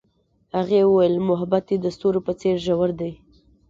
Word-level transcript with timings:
هغې 0.57 0.81
وویل 0.85 1.15
محبت 1.29 1.65
یې 1.71 1.77
د 1.81 1.85
ستوري 1.95 2.21
په 2.25 2.33
څېر 2.39 2.55
ژور 2.65 2.89
دی. 2.99 3.11